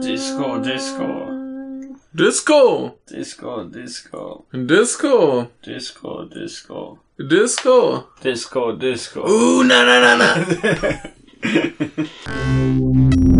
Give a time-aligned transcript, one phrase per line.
[0.00, 1.08] Disco, Disco.
[2.12, 2.98] Disco.
[3.06, 4.44] Disco, Disco.
[4.52, 5.48] Disco.
[5.62, 6.98] Disco, Disco.
[7.18, 8.08] Disco.
[8.20, 9.20] Disco, Disco.
[9.22, 10.34] Uh, na, na, na, na.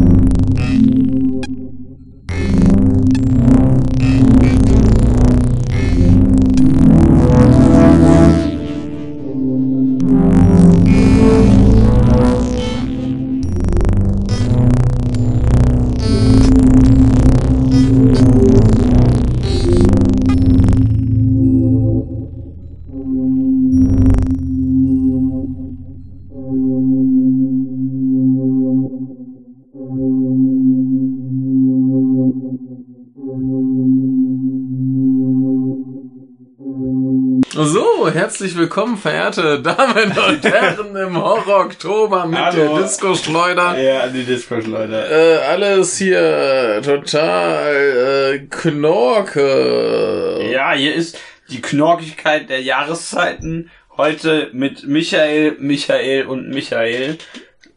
[38.34, 42.74] herzlich willkommen, verehrte Damen und Herren im Horror-Oktober mit Hallo.
[42.74, 43.80] der Disco-Schleuder.
[43.80, 45.08] Ja, die Disco-Schleuder.
[45.08, 50.50] Äh, alles hier total äh, Knorke.
[50.50, 51.16] Ja, hier ist
[51.48, 53.70] die Knorkigkeit der Jahreszeiten.
[53.96, 57.18] Heute mit Michael, Michael und Michael.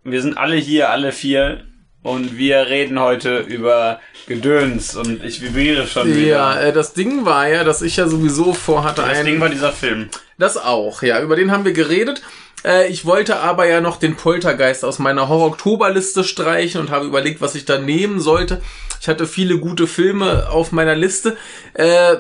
[0.04, 1.67] Wir sind alle hier, alle vier.
[2.08, 4.96] Und wir reden heute über Gedöns.
[4.96, 6.26] Und ich vibriere schon wieder.
[6.26, 9.50] Ja, äh, das Ding war ja, dass ich ja sowieso vorhatte, Das ein, Ding war
[9.50, 10.08] dieser Film.
[10.38, 12.22] das auch, ja, über den haben wir geredet.
[12.64, 17.42] Äh, ich wollte aber ja noch den Poltergeist aus meiner Horror-Oktober-Liste streichen und habe überlegt,
[17.42, 18.62] was ich da nehmen sollte.
[19.02, 21.36] Ich hatte viele gute Filme auf meiner Liste.
[21.74, 22.16] Äh,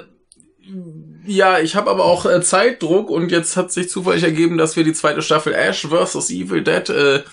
[1.25, 4.83] ja, ich habe aber auch äh, Zeitdruck und jetzt hat sich zufällig ergeben, dass wir
[4.83, 6.29] die zweite Staffel Ash vs.
[6.29, 7.23] Evil Dead äh,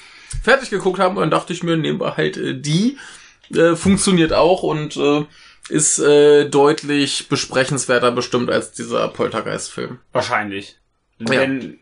[0.42, 2.98] fertig geguckt haben und dann dachte ich mir, nehmen wir halt äh, die.
[3.54, 5.24] Äh, funktioniert auch und äh,
[5.68, 9.98] ist äh, deutlich besprechenswerter bestimmt als dieser Poltergeist-Film.
[10.12, 10.78] Wahrscheinlich.
[11.18, 11.26] Ja.
[11.26, 11.78] Denn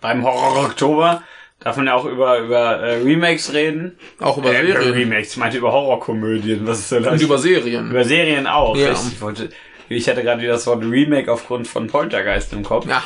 [0.00, 1.22] beim Horror Oktober
[1.60, 3.96] darf man ja auch über, über äh, Remakes reden.
[4.20, 4.92] Auch über Äh, Serien.
[4.92, 6.66] Remakes, ich meinte über Horrorkomödien.
[6.66, 7.14] Was ist denn das?
[7.14, 7.90] Und über Serien.
[7.90, 8.76] Über Serien auch.
[8.76, 8.90] Ja.
[8.92, 9.50] Ich, wollte,
[9.88, 12.86] ich hatte gerade wieder das Wort Remake aufgrund von Poltergeist im Kopf.
[12.86, 13.02] Ja.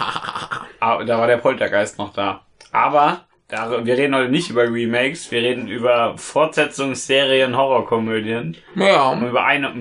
[0.80, 2.44] Aber da war der Poltergeist noch da.
[2.72, 8.56] Aber wir reden heute nicht über Remakes, wir reden über Fortsetzungsserien, Horrorkomödien.
[8.74, 9.08] ja.
[9.10, 9.72] Und über eine.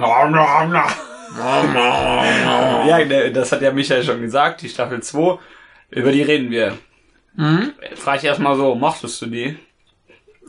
[2.88, 5.38] Ja, der- das hat ja Michael schon gesagt, die Staffel 2.
[5.90, 6.78] Über die reden wir.
[7.36, 7.74] Mhm.
[7.96, 9.58] Frage ich erstmal so, mochtest du die?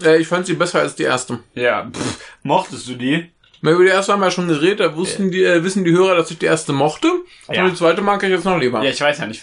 [0.03, 1.41] Äh, ich fand sie besser als die erste.
[1.55, 3.31] Ja, pff, mochtest du die?
[3.61, 5.91] Na, Über die erste haben wir ja schon geredet, da wussten die, äh, wissen die
[5.93, 7.09] Hörer, dass ich die erste mochte.
[7.53, 7.65] Ja.
[7.65, 8.83] Und die zweite mag ich jetzt noch lieber.
[8.83, 9.43] Ja, ich weiß ja nicht.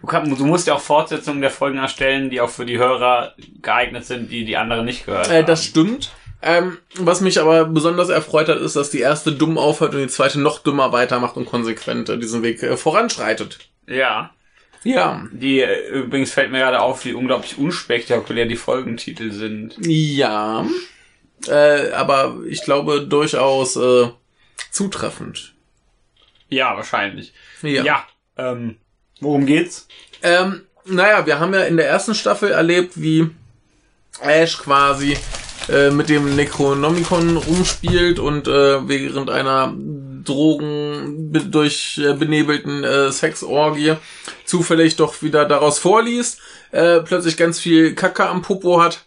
[0.00, 3.34] Du, kann, du musst ja auch Fortsetzungen der Folgen erstellen, die auch für die Hörer
[3.60, 5.66] geeignet sind, die die anderen nicht gehört Äh, das haben.
[5.68, 6.12] stimmt.
[6.44, 10.08] Ähm, was mich aber besonders erfreut hat, ist, dass die erste dumm aufhört und die
[10.08, 13.58] zweite noch dümmer weitermacht und konsequent diesen Weg äh, voranschreitet.
[13.86, 14.30] Ja.
[14.82, 15.24] Ja.
[15.30, 19.76] Die, äh, übrigens fällt mir gerade auf, wie unglaublich unspektakulär die Folgentitel sind.
[19.86, 20.66] Ja.
[21.48, 24.08] Äh, aber ich glaube durchaus äh,
[24.70, 25.54] zutreffend.
[26.48, 27.32] Ja, wahrscheinlich.
[27.62, 27.82] Ja.
[27.82, 28.06] Ja.
[28.36, 28.76] ähm,
[29.20, 29.88] worum geht's?
[30.22, 33.30] Ähm, naja, wir haben ja in der ersten Staffel erlebt, wie
[34.20, 35.16] Ash quasi
[35.68, 39.74] äh, mit dem Necronomicon rumspielt und äh, während einer
[40.24, 43.94] Drogen durch äh, benebelten äh, Sexorgie
[44.44, 46.40] zufällig doch wieder daraus vorliest,
[46.72, 49.04] äh, plötzlich ganz viel Kacke am Popo hat,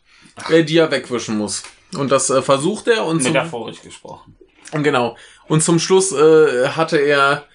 [0.50, 1.64] äh, die er wegwischen muss.
[1.94, 4.36] Und das äh, versucht er und zum, Metaphorisch gesprochen.
[4.72, 5.16] Genau.
[5.48, 7.46] Und zum Schluss äh, hatte er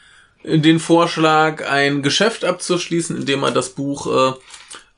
[0.44, 4.36] den Vorschlag, ein Geschäft abzuschließen, indem er das Buch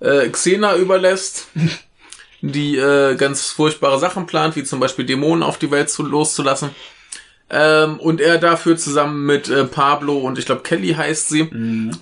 [0.00, 1.48] äh, äh, Xena überlässt,
[2.40, 6.70] die äh, ganz furchtbare Sachen plant, wie zum Beispiel Dämonen auf die Welt zu, loszulassen.
[7.50, 11.50] Ähm, und er dafür zusammen mit äh, Pablo und ich glaube Kelly heißt sie,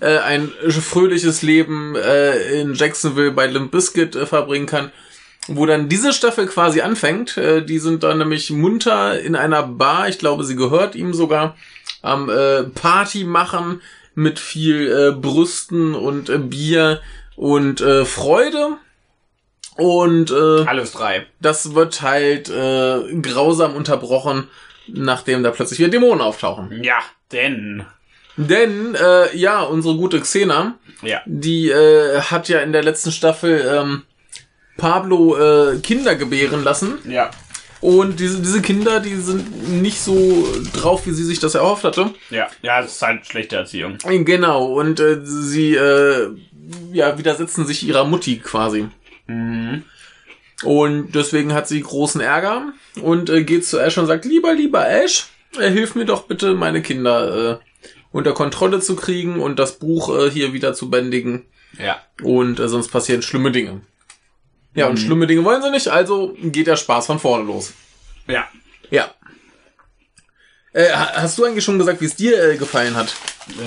[0.00, 4.92] äh, ein fröhliches Leben äh, in Jacksonville bei Limp Bizkit äh, verbringen kann
[5.48, 7.36] wo dann diese Staffel quasi anfängt.
[7.36, 11.56] Äh, die sind dann nämlich munter in einer Bar, ich glaube, sie gehört ihm sogar,
[12.02, 13.80] am äh, Party machen
[14.14, 17.00] mit viel äh, Brüsten und äh, Bier
[17.36, 18.76] und äh, Freude.
[19.76, 21.26] Und äh, Alles drei.
[21.40, 24.48] das wird halt äh, grausam unterbrochen,
[24.88, 26.82] nachdem da plötzlich wieder Dämonen auftauchen.
[26.82, 26.98] Ja,
[27.32, 27.84] denn.
[28.36, 31.20] Denn, äh, ja, unsere gute Xena, Ja.
[31.24, 34.02] die äh, hat ja in der letzten Staffel ähm,
[34.80, 36.98] Pablo äh, Kinder gebären lassen.
[37.08, 37.30] Ja.
[37.80, 42.10] Und diese, diese Kinder, die sind nicht so drauf, wie sie sich das erhofft hatte.
[42.30, 42.48] Ja.
[42.62, 43.98] Ja, das ist halt schlechte Erziehung.
[44.24, 46.30] Genau, und äh, sie äh,
[46.92, 48.88] ja, widersetzen sich ihrer Mutti quasi.
[49.26, 49.84] Mhm.
[50.62, 54.86] Und deswegen hat sie großen Ärger und äh, geht zu Ash und sagt, lieber, lieber
[54.86, 55.28] Ash,
[55.58, 57.64] äh, hilf mir doch bitte, meine Kinder äh,
[58.12, 61.46] unter Kontrolle zu kriegen und das Buch äh, hier wieder zu bändigen.
[61.78, 61.96] Ja.
[62.22, 63.80] Und äh, sonst passieren schlimme Dinge.
[64.74, 67.72] Ja, und schlimme Dinge wollen sie nicht, also geht der Spaß von vorne los.
[68.28, 68.46] Ja.
[68.90, 69.10] Ja.
[70.72, 73.12] Äh, ha- hast du eigentlich schon gesagt, wie es dir äh, gefallen hat?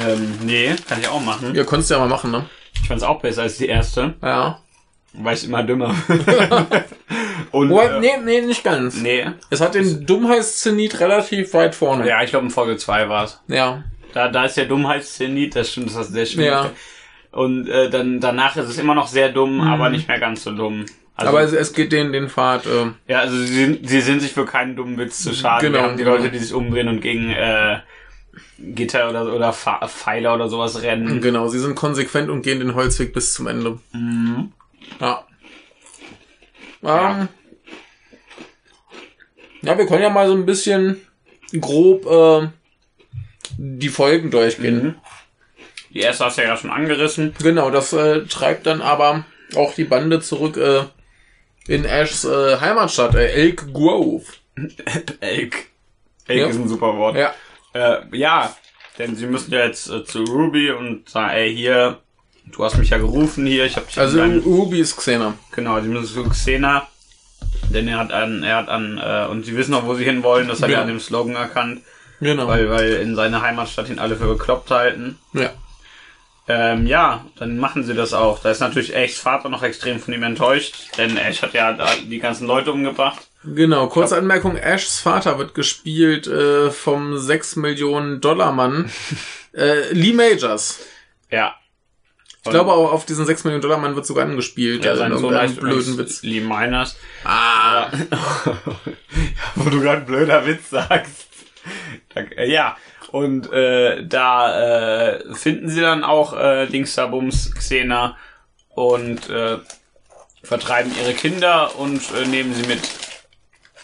[0.08, 1.54] Ähm, nee, kann ich auch machen.
[1.54, 2.46] Ja, konntest du ja mal machen, ne?
[2.82, 4.60] Ich fand es auch besser als die erste, Ja.
[5.14, 5.94] weil ich immer dümmer.
[7.52, 8.96] Und, Wobei, äh, nee, nee, nicht ganz.
[8.96, 9.28] nee.
[9.50, 12.08] Es hat den Dummheitszenit relativ weit vorne.
[12.08, 13.40] Ja, ich glaube in Folge 2 war's.
[13.48, 13.84] Ja.
[14.14, 16.72] Da, da ist der Dummheitszenit, das stimmt, das du sehr schön Ja.
[17.34, 20.52] Und äh, dann danach ist es immer noch sehr dumm, aber nicht mehr ganz so
[20.52, 20.86] dumm.
[21.16, 24.20] Also, Aber es, es geht den, den Pfad, äh, ja, also sie sind, sie sind
[24.22, 25.66] sich für keinen dummen Witz zu schade.
[25.66, 26.16] Genau, Wir haben die genau.
[26.16, 27.80] Leute, die sich umdrehen und gegen äh,
[28.60, 31.22] Gitter oder, oder Pfeiler oder sowas rennen.
[31.22, 33.80] genau, sie sind konsequent und gehen den Holzweg bis zum Ende.
[33.94, 34.52] Mhm.
[35.00, 35.26] Ja.
[36.84, 37.20] Ja.
[37.22, 37.28] Ähm,
[39.64, 41.02] ja, wir können ja mal so ein bisschen
[41.60, 42.48] grob äh,
[43.58, 44.84] die Folgen durchgehen.
[44.84, 44.96] Mhm.
[45.94, 47.34] Die erste hast du ja schon angerissen.
[47.42, 49.25] Genau, das äh, treibt dann aber
[49.56, 50.84] auch die Bande zurück äh,
[51.68, 54.25] in Ashs äh, Heimatstadt, äh, Elk Grove.
[55.19, 55.68] Elk.
[56.28, 56.48] Elk Ja.
[56.48, 57.16] ist ein super Wort.
[57.16, 57.34] Ja,
[57.74, 58.56] Äh, ja,
[59.00, 62.00] denn sie müssen ja jetzt äh, zu Ruby und sagen, ey, hier,
[62.51, 65.34] du hast mich ja gerufen hier, ich hab dich also in dein- Ruby ist Xena.
[65.51, 66.88] Genau, die müssen zu Xena.
[67.74, 70.48] Denn er hat an, er hat an, äh, und sie wissen auch, wo sie hinwollen,
[70.48, 70.78] das hat Ja.
[70.78, 71.81] er an dem Slogan erkannt,
[72.19, 72.48] Genau.
[72.48, 75.18] weil, weil in seiner Heimatstadt ihn alle für bekloppt halten.
[75.34, 75.51] ja.
[76.48, 78.40] Ähm, ja, dann machen sie das auch.
[78.40, 81.88] Da ist natürlich Ashs Vater noch extrem von ihm enttäuscht, denn Ash hat ja da
[81.95, 83.22] die ganzen Leute umgebracht.
[83.45, 88.92] Genau, kurze Anmerkung, Ashs Vater wird gespielt äh, vom 6 Millionen Dollar Mann,
[89.54, 90.80] äh, Lee Majors.
[91.30, 91.56] Ja.
[92.46, 94.84] Ich glaube auch auf diesen 6 Millionen Dollar Mann wird sogar angespielt.
[94.84, 96.24] ja, äh, in sein Sohn heißt blöden Witz.
[96.24, 96.98] Lee Miners.
[97.24, 97.89] Ah,
[99.56, 101.28] Wo du gerade blöder Witz sagst.
[102.16, 102.75] Äh, ja,
[103.13, 108.18] und äh, da äh, finden sie dann auch äh, Dingsabums Xena
[108.74, 109.60] und äh,
[110.44, 112.80] vertreiben ihre Kinder und äh, nehmen sie mit.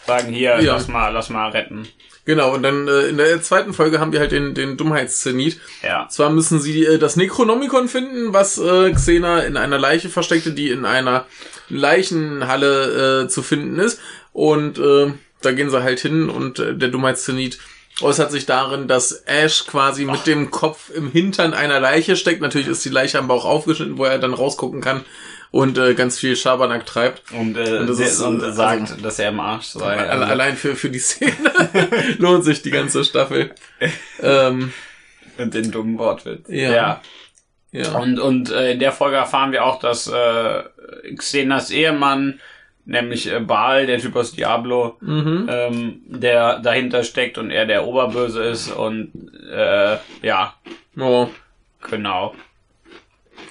[0.04, 0.72] Sagen hier, Ja.
[0.72, 1.86] lass mal, lass mal retten.
[2.24, 5.60] genau, und dann äh, in der zweiten Folge haben wir halt den, den Dummheitszenit.
[5.84, 6.08] Ja.
[6.08, 10.70] Zwar müssen sie äh, das Necronomicon finden, was äh, Xena in einer Leiche versteckte, die
[10.70, 11.26] in einer
[11.68, 14.00] Leichenhalle äh, zu finden ist.
[14.32, 15.12] Und äh,
[15.42, 17.60] da gehen sie halt hin und äh, der Dummheitszenit
[18.02, 22.40] äußert sich darin, dass Ash quasi mit dem Kopf im Hintern einer Leiche steckt.
[22.40, 25.04] Natürlich ist die Leiche am Bauch aufgeschnitten, wo er dann rausgucken kann
[25.50, 27.22] und äh, ganz viel Schabernack treibt.
[27.32, 29.96] Und, äh, Und das der- ist, und äh, sagt, also- dass er im Arsch sei.
[29.96, 31.34] Also, Allein für, für die Szene
[32.18, 33.50] lohnt sich die ganze Staffel.
[34.22, 34.72] ähm,
[35.38, 36.46] mit den dummen Wortwitz.
[36.48, 36.70] Ja.
[36.72, 37.00] ja.
[37.72, 37.92] ja.
[37.98, 40.62] Und, und äh, in der Folge erfahren wir auch, dass äh,
[41.16, 42.40] Xenas Ehemann,
[42.90, 45.46] nämlich äh, Baal, der Typ aus Diablo, Mhm.
[45.50, 49.10] ähm, der dahinter steckt und er der Oberböse ist und
[49.52, 50.54] äh, ja,
[50.98, 51.28] Oh.
[51.90, 52.34] genau.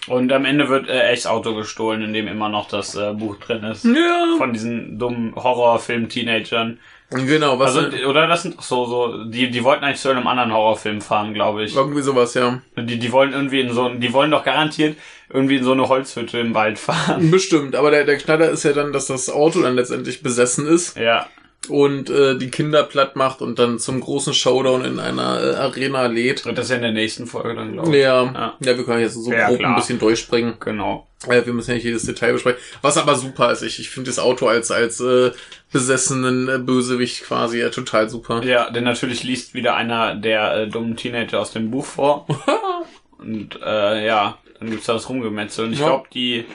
[0.07, 3.37] Und am Ende wird äh, Echs Auto gestohlen, in dem immer noch das äh, Buch
[3.37, 3.85] drin ist.
[3.85, 4.35] Ja.
[4.37, 6.79] Von diesen dummen Horrorfilm-Teenagern.
[7.11, 10.27] Genau, was Also, oder das sind doch so, so, die, die wollten eigentlich zu einem
[10.27, 11.75] anderen Horrorfilm fahren, glaube ich.
[11.75, 12.61] irgendwie sowas, ja.
[12.77, 14.95] Die, die wollen irgendwie in so, die wollen doch garantiert
[15.31, 17.31] irgendwie in so eine Holzhütte im Wald fahren.
[17.31, 20.97] Bestimmt, aber der, der Knaller ist ja dann, dass das Auto dann letztendlich besessen ist
[20.97, 21.27] Ja,
[21.67, 26.05] und äh, die Kinder platt macht und dann zum großen Showdown in einer äh, Arena
[26.07, 26.45] lädt.
[26.45, 28.01] und das ist ja in der nächsten Folge dann, glaube ich.
[28.01, 28.53] Ja, Ja.
[28.59, 29.71] ja, wir können jetzt so Ja, grob klar.
[29.71, 30.53] ein bisschen durchspringen.
[30.61, 31.05] Genau.
[31.27, 32.59] Äh, wir müssen ja nicht jedes Detail besprechen.
[32.81, 35.31] Was aber super ist, ich, ich finde das Auto als, als äh,
[35.71, 38.41] besessenen äh, Bösewicht quasi ja total super.
[38.43, 42.25] Ja, denn natürlich liest wieder einer der äh, dummen Teenager aus dem Buch vor.
[43.19, 45.65] und äh, ja, dann gibt's da das Rumgemetzel.
[45.65, 45.85] Und ich Ja.
[45.87, 46.45] glaube, die,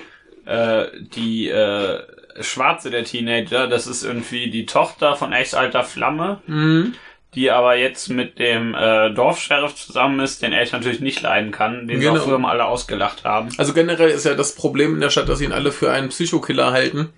[0.47, 2.01] äh, die äh,
[2.41, 6.95] Schwarze der Teenager, das ist irgendwie die Tochter von Echs alter Flamme, Mhm.
[7.35, 11.87] Die aber jetzt mit dem äh, Dorfsheriff zusammen ist, den Elch natürlich nicht leiden kann,
[11.88, 12.19] den sie Genau.
[12.21, 13.49] auch früher mal alle ausgelacht haben.
[13.59, 16.73] Also generell ist ja das Problem in der Stadt, dass ihn alle für einen Psychokiller
[16.73, 17.11] halten,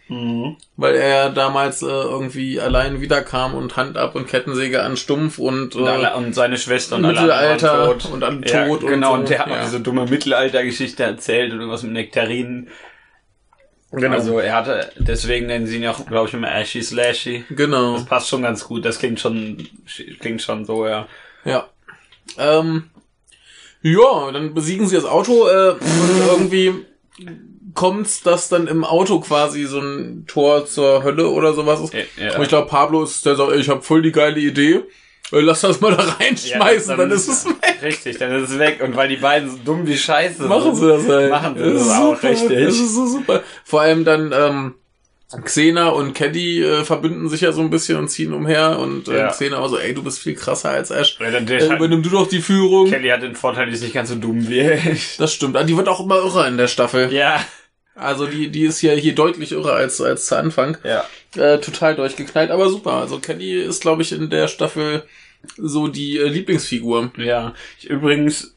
[0.77, 5.75] weil er damals äh, irgendwie allein wiederkam und Hand ab und Kettensäge an Stumpf und,
[5.75, 8.13] Und, äh, alle, und seine Schwester und alle Mittelalter anderen waren tot.
[8.13, 9.63] und alle ja, tot und Genau, und, so, der hat noch ja.
[9.65, 12.69] diese dumme Mittelaltergeschichte erzählt und irgendwas mit Nektarinen.
[14.03, 14.15] Genau.
[14.15, 17.45] Also er hatte, deswegen nennen sie ihn ja auch, glaube ich, immer Ashy Slashy.
[17.51, 17.95] genau.
[17.95, 19.67] Das passt schon ganz gut, das klingt schon,
[20.21, 21.07] klingt schon so, ja.
[21.45, 21.69] Ja.
[22.39, 22.91] Ähm,
[23.83, 26.75] ja, dann besiegen sie das Auto äh, und irgendwie
[27.75, 31.95] kommt's, dass dann im Auto quasi so ein Tor zur Hölle oder sowas ist.
[31.95, 32.37] Ja, ja.
[32.37, 34.83] Und ich glaube, Pablo ist, der sagt, ich habe voll die geile Idee.
[35.33, 37.55] Äh, Lass das mal da reinschmeißen, dann, ist es weg.
[37.83, 38.81] Richtig, dann ist es weg.
[38.83, 41.31] Und weil die beiden so dumm wie Scheiße Machen sind, sie das halt.
[41.31, 42.29] Machen sie Das das ist auch, super.
[42.31, 42.65] richtig.
[42.65, 43.43] Das ist so super.
[43.65, 44.75] Vor allem dann, ähm,
[45.45, 49.19] Xena und Caddy äh, verbünden sich ja so ein bisschen und ziehen umher und äh,
[49.19, 49.29] Ja.
[49.29, 51.19] Xena war so, ey, du bist viel krasser als Ash.
[51.21, 52.89] Ja, der Äh, übernimm du doch die Führung.
[52.89, 55.17] Kelly hat den Vorteil, die ist nicht ganz so dumm wie ich.
[55.17, 55.57] Das stimmt.
[55.57, 57.13] Ah, Die wird auch immer irrer in der Staffel.
[57.13, 57.45] Ja.
[57.97, 60.77] Also die, die ist ja hier deutlich irrer als, als zu Anfang.
[60.85, 61.05] Ja.
[61.37, 62.93] Äh, total durchgeknallt, aber super.
[62.95, 65.05] Also Kelly ist, glaube ich, in der Staffel
[65.57, 67.11] so die äh, Lieblingsfigur.
[67.17, 67.55] Ja.
[67.79, 68.53] Ich, übrigens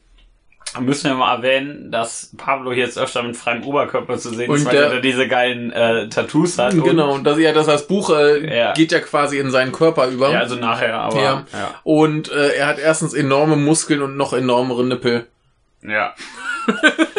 [0.78, 4.66] müssen wir mal erwähnen, dass Pablo jetzt öfter mit freiem Oberkörper zu sehen ist, Und
[4.66, 6.72] weil der- er diese geilen äh, Tattoos hat.
[6.74, 8.72] Genau, und das, ja, das heißt, Buch äh, Ja.
[8.74, 10.30] geht ja quasi in seinen Körper über.
[10.30, 11.20] Ja, also nachher, aber.
[11.20, 11.46] Ja.
[11.52, 11.74] Ja.
[11.82, 15.26] Und äh, er hat erstens enorme Muskeln und noch enormere Nippel.
[15.82, 16.14] Ja.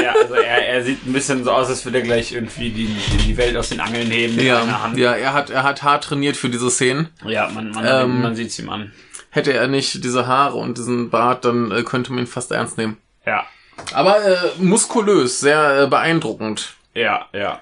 [0.01, 2.87] Ja, also er, er sieht ein bisschen so aus, als würde er gleich irgendwie die,
[3.27, 4.97] die, Welt aus den Angeln heben mit einer Ja, Hand.
[4.97, 7.09] ja, er hat, er hat hart trainiert für diese Szenen.
[7.25, 8.91] Ja, man, man, Ähm, man sieht's ihm an.
[9.29, 12.77] Hätte er nicht diese Haare und diesen Bart, dann äh, könnte man ihn fast ernst
[12.77, 12.97] nehmen.
[13.25, 13.45] Ja.
[13.93, 16.73] Aber äh, muskulös, sehr äh, beeindruckend.
[16.93, 17.61] Ja, ja.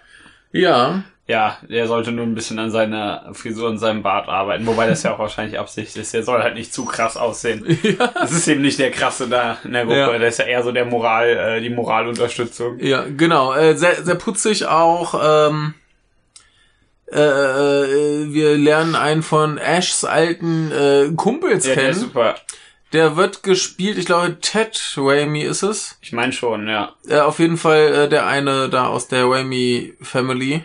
[0.51, 4.87] Ja, Ja, der sollte nur ein bisschen an seiner Frisur und seinem Bart arbeiten, wobei
[4.87, 6.11] das ja auch wahrscheinlich Absicht ist.
[6.15, 7.63] Der soll halt nicht zu krass aussehen.
[8.15, 9.99] Das ist eben nicht der krasse da in der Gruppe.
[9.99, 10.17] Ja.
[10.17, 12.79] Der ist ja eher so der Moral, äh, die Moralunterstützung.
[12.79, 13.53] ja, genau.
[13.53, 15.13] Äh, sehr, sehr putzig auch.
[15.49, 15.75] Ähm,
[17.11, 22.07] äh, äh, wir lernen einen von Ashs alten äh, Kumpels Ja, der ist kennen.
[22.07, 22.35] super.
[22.91, 25.97] Der wird gespielt, ich glaube, Ted Raimi ist es.
[26.01, 26.93] Ich meine schon, ja.
[27.07, 30.63] Äh, auf jeden Fall äh, der eine da aus der Raimi Family.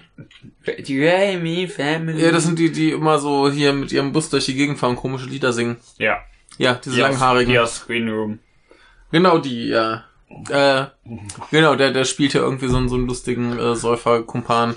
[0.79, 2.23] Die Raimi Family.
[2.25, 4.97] Ja, das sind die, die immer so hier mit ihrem Bus durch die Gegend fahren,
[4.97, 5.77] komische Lieder singen.
[5.99, 6.19] ja.
[6.57, 7.53] Ja, diese Die aus, langhaarigen.
[7.53, 8.39] die aus Screen Room.
[9.11, 10.05] Genau die, ja.
[10.49, 10.87] Äh,
[11.51, 14.77] genau, der, der spielt ja irgendwie so einen, so einen lustigen äh, Säufer-Kumpan,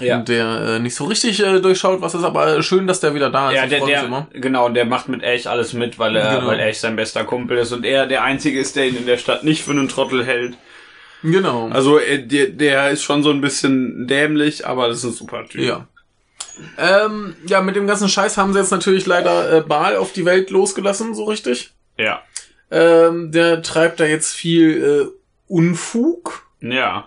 [0.00, 0.18] Ja.
[0.20, 3.50] der äh, nicht so richtig äh, durchschaut, was ist, aber schön, dass der wieder da
[3.50, 3.56] ist.
[3.56, 6.46] Ja, der, der, genau, der macht mit Ash alles mit, weil er, Genau.
[6.48, 9.18] weil Ash sein bester Kumpel ist und er der Einzige ist, der ihn in der
[9.18, 10.54] Stadt nicht für einen Trottel hält.
[11.22, 11.68] Genau.
[11.68, 15.44] Also, er, der, der ist schon so ein bisschen dämlich, aber das ist ein super
[15.46, 15.60] Typ.
[15.62, 15.86] ja.
[16.78, 20.24] Ähm, ja, mit dem ganzen Scheiß haben sie jetzt natürlich leider äh, Baal auf die
[20.26, 21.72] Welt losgelassen, so richtig.
[21.98, 22.22] Ja.
[22.70, 25.16] Ähm, der treibt da jetzt viel äh,
[25.48, 26.46] Unfug.
[26.60, 27.06] Ja.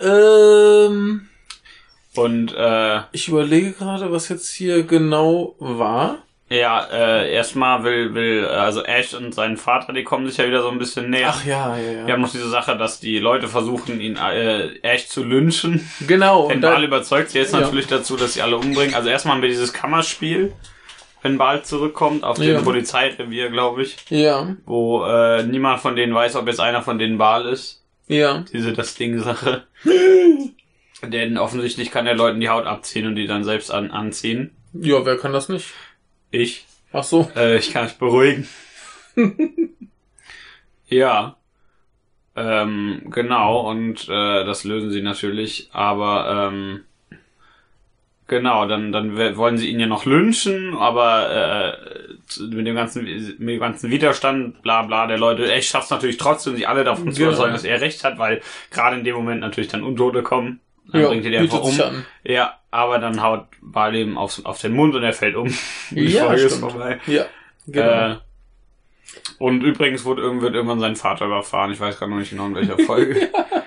[0.00, 1.28] Ähm,
[2.16, 6.18] Und, äh, ich überlege gerade, was jetzt hier genau war.
[6.48, 10.62] ja, äh, erstmal will, will, also Ash und sein Vater, die kommen sich ja wieder
[10.62, 11.30] so ein bisschen näher.
[11.34, 12.06] Ach ja, ja, ja.
[12.06, 15.88] Wir haben noch diese Sache, dass die Leute versuchen, ihn äh, Ash zu lynchen.
[16.06, 16.48] Genau.
[16.48, 17.60] Wenn Baal überzeugt sie jetzt Ja.
[17.60, 18.94] natürlich dazu, dass sie alle umbringen.
[18.94, 20.52] Also erstmal haben wir dieses Kammerspiel,
[21.22, 22.60] wenn Baal zurückkommt, auf dem Ja.
[22.60, 27.18] Polizeirevier, glaube ich, ja, wo äh, niemand von denen weiß, ob jetzt einer von denen
[27.18, 27.82] Baal ist.
[28.06, 28.44] ja.
[28.52, 29.64] Diese das Ding-Sache.
[31.02, 34.54] Denn offensichtlich kann er Leuten die Haut abziehen und die dann selbst an anziehen.
[34.72, 35.72] Ja, wer kann das nicht?
[36.30, 36.66] Ich.
[36.92, 37.30] Ach so.
[37.36, 38.48] Äh, ich kann es beruhigen.
[40.88, 41.36] ja.
[42.36, 46.80] Ähm, genau, und äh, das lösen sie natürlich, aber ähm,
[48.26, 53.48] genau, dann, dann wollen sie ihn ja noch lynchen, aber äh, mit dem ganzen mit
[53.48, 57.22] dem ganzen Widerstand, bla bla, der Leute, schafft es natürlich trotzdem, sie alle davon zu
[57.22, 58.40] überzeugen, dass er recht hat, weil
[58.72, 60.58] gerade in dem Moment natürlich dann Untote kommen.
[60.92, 62.04] Dann Ja, bringt er die einfach um.
[62.24, 65.48] Ja, aber dann haut Barleben auf, auf den Mund und er fällt um.
[65.90, 67.00] Die Ja, Folge ist vorbei.
[67.06, 67.26] Ja,
[67.66, 68.12] genau.
[68.12, 68.16] Äh,
[69.38, 71.72] und übrigens wurde, wird irgendwann sein Vater überfahren.
[71.72, 73.30] Ich weiß gerade noch nicht genau in welcher Folge.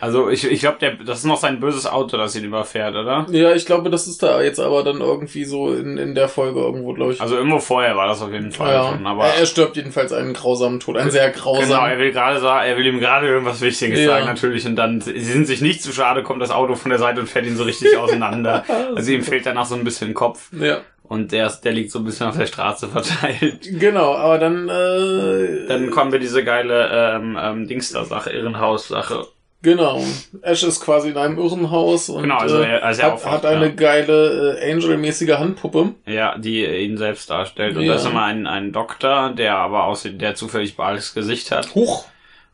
[0.00, 3.26] Also ich, ich glaube, der das ist noch sein böses Auto, das ihn überfährt, oder?
[3.30, 6.60] ja, ich glaube, das ist da jetzt aber dann irgendwie so in, in der Folge
[6.60, 7.20] irgendwo, glaube ich.
[7.20, 8.90] Also irgendwo vorher war das auf jeden Fall ja.
[8.90, 9.06] schon.
[9.06, 11.90] Aber er, er stirbt jedenfalls einen grausamen Tod, einen sehr genau, grausamen.
[11.90, 14.06] er will gerade sagen, er will ihm gerade irgendwas Wichtiges Ja.
[14.06, 16.98] sagen natürlich und dann sie sind sich nicht zu schade, kommt das Auto von der
[16.98, 18.64] Seite und fährt ihn so richtig auseinander.
[18.94, 21.98] Also ihm fehlt danach so ein bisschen Kopf ja, und der ist, der liegt so
[21.98, 23.60] ein bisschen auf der Straße verteilt.
[23.78, 29.26] genau, aber dann, äh, Dann kommen wir diese geile ähm, ähm, Dingster-Sache, Irrenhaus-Sache.
[29.64, 30.00] Genau.
[30.42, 33.32] Ash ist quasi in einem Irrenhaus und Genau, also äh, er- also er hat, aufwacht,
[33.34, 33.72] hat eine ja.
[33.74, 35.94] geile äh, Angel-mäßige Handpuppe.
[36.06, 37.76] Ja, die ihn selbst darstellt.
[37.76, 37.94] Und Ja.
[37.94, 41.74] da ist immer ein, ein Doktor, der aber aussieht, der zufällig Baals Gesicht hat.
[41.74, 42.04] Huch.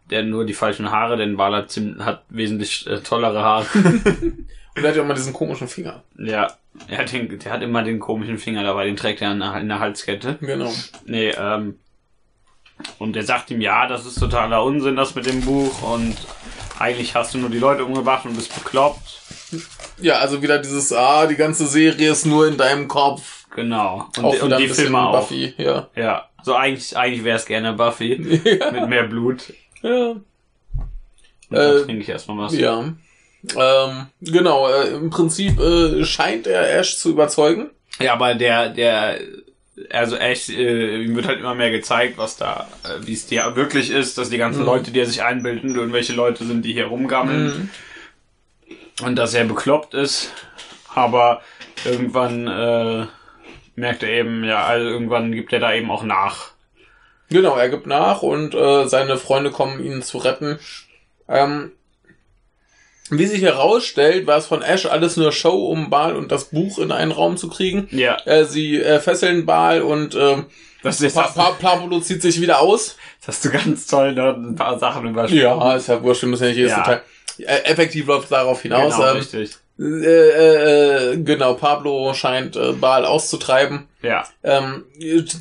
[0.08, 3.66] Der nur die falschen Haare, denn Baal hat, hat wesentlich äh, tollere Haare.
[4.76, 6.02] Und er hat ja immer diesen komischen Finger.
[6.16, 6.48] ja,
[6.88, 9.56] er hat den, der hat immer den komischen Finger dabei, den trägt er in der,
[9.60, 10.38] in der Halskette.
[10.40, 10.72] Genau.
[11.04, 11.78] Nee, ähm,
[12.98, 15.82] und der sagt ihm, ja, das ist totaler Unsinn, das mit dem Buch.
[15.82, 16.16] Und
[16.80, 19.20] eigentlich hast du nur die Leute umgebracht und bist bekloppt.
[20.00, 23.46] Ja, also wieder dieses, ah, die ganze Serie ist nur in deinem Kopf.
[23.54, 24.08] Genau.
[24.16, 25.20] Und, Auch und die Filme auch.
[25.20, 25.88] Buffy, ja.
[25.96, 26.28] Ja.
[26.42, 28.16] So eigentlich, eigentlich wäre es gerne Buffy.
[28.72, 29.52] mit mehr Blut.
[29.82, 30.10] Ja.
[31.50, 32.56] Und Äh, trinke ich erstmal was.
[32.56, 32.80] Ja.
[33.56, 37.70] Ähm, genau, äh, im Prinzip äh, scheint er Ash zu überzeugen.
[37.98, 39.18] Ja, aber der, der,
[39.90, 43.56] also echt, äh, ihm wird halt immer mehr gezeigt, was da, äh, wie es dir
[43.56, 44.66] wirklich ist, dass die ganzen Mhm.
[44.66, 47.70] Leute, die er sich einbilden, irgendwelche Leute sind, die hier rumgammeln.
[49.02, 50.32] Und dass er bekloppt ist.
[50.94, 51.40] Aber
[51.84, 53.06] irgendwann äh,
[53.76, 56.50] merkt er eben, ja, also irgendwann gibt er da eben auch nach.
[57.30, 60.58] Genau, er gibt nach und äh, seine Freunde kommen ihn zu retten.
[61.28, 61.70] Ähm,
[63.10, 66.78] wie sich herausstellt, war es von Ash alles nur Show, um Baal und das Buch
[66.78, 67.88] in einen Raum zu kriegen.
[67.90, 68.16] Ja.
[68.24, 70.36] Äh, sie äh, fesseln Baal und äh,
[70.82, 72.96] Das ist pa pa Pablo zieht sich wieder aus.
[73.20, 75.42] das hast du ganz toll dort ein paar Sachen übersprungen.
[75.44, 76.78] Ja, ist ja wurscht, wir müssen ja nicht jedes Ja.
[76.78, 77.02] Detail.
[77.38, 78.94] Äh, effektiv läuft es darauf hinaus.
[78.94, 79.56] genau, ähm, richtig.
[79.80, 83.86] Äh, äh, äh, genau, Pablo scheint äh, Baal auszutreiben.
[84.02, 84.84] Ja, Ähm,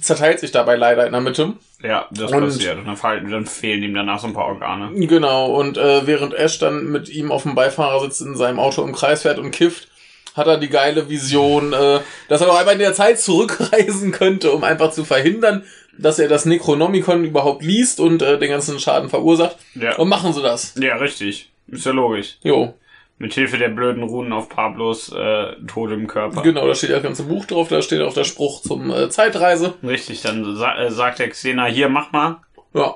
[0.01, 1.53] zerteilt sich dabei leider in der Mitte.
[1.81, 2.77] ja, das Und- passiert.
[2.77, 4.91] Und dann, fallen, dann fehlen ihm danach so ein paar Organe.
[5.07, 8.93] Genau, und äh, während Ash dann mit ihm auf dem Beifahrersitz in seinem Auto im
[8.93, 9.87] Kreis fährt und kifft,
[10.35, 14.51] hat er die geile Vision, äh, dass er doch einmal in der Zeit zurückreisen könnte,
[14.51, 15.63] um einfach zu verhindern,
[15.97, 19.57] dass er das Necronomicon überhaupt liest und äh, den ganzen Schaden verursacht.
[19.75, 19.95] Ja.
[19.97, 20.73] Und machen sie das.
[20.79, 21.49] Ja, richtig.
[21.67, 22.37] Ist ja logisch.
[22.41, 22.73] Jo,
[23.21, 26.41] Mit Hilfe der blöden Runen auf Pablos äh, Tod im Körper.
[26.41, 29.09] genau, da steht ja das ganze Buch drauf, da steht auch der Spruch zum äh,
[29.09, 29.73] Zeitreise.
[29.83, 32.37] Richtig, dann sa äh, sagt der Xena, hier, mach mal.
[32.73, 32.95] Ja,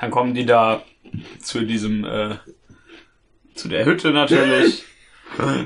[0.00, 0.82] Dann kommen die da
[1.42, 2.36] zu diesem, äh,
[3.54, 4.84] zu der Hütte natürlich.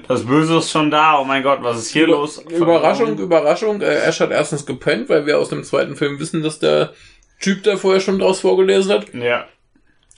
[0.09, 1.19] Das Böse ist schon da.
[1.19, 2.37] Oh mein Gott, was ist hier los?
[2.37, 3.81] Überraschung, Überraschung.
[3.81, 6.93] Äh, Ash hat erstens gepennt, weil wir aus dem zweiten Film wissen, dass der
[7.41, 9.15] Typ da vorher schon draus vorgelesen hat.
[9.15, 9.47] Ja,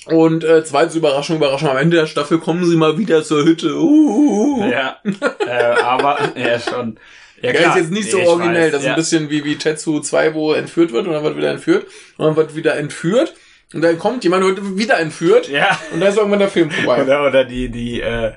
[0.06, 3.74] Und äh, zweitens Überraschung, Überraschung, am Ende der Staffel kommen sie mal wieder zur Hütte.
[3.74, 4.70] Uh, uh, uh.
[4.70, 4.98] ja.
[5.04, 6.98] äh, aber, ja, schon.
[7.42, 8.92] Ja, Ja, ist jetzt nicht so Ich originell, weiß, das ist ja.
[8.92, 11.86] ein bisschen wie, wie Tetsu 2, wo entführt wird und dann wird wieder entführt
[12.16, 13.34] und dann wird wieder entführt
[13.74, 15.78] und dann kommt jemand wird wieder entführt Ja.
[15.92, 17.02] und dann ist irgendwann der Film vorbei.
[17.02, 18.32] Oder, oder die, die, äh,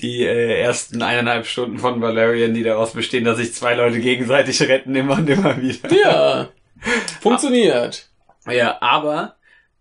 [0.00, 4.60] die äh, ersten eineinhalb Stunden von Valerian, die daraus bestehen, dass sich zwei Leute gegenseitig
[4.62, 5.92] retten, immer und immer wieder.
[5.92, 6.48] Ja,
[7.20, 8.08] funktioniert.
[8.50, 9.36] Ja, aber